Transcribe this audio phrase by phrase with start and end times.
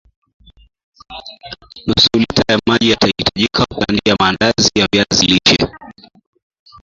[1.87, 5.57] nusulita ya maji yatahitajika kukandia maandazi ya viazi lishe